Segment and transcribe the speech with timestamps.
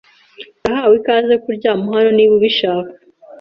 [0.65, 2.93] Urahawe ikaze kuryama hano niba ubishaka.